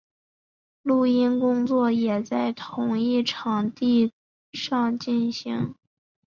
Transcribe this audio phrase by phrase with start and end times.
[0.81, 4.11] 录音工作也在同一场地
[4.51, 5.75] 上进行。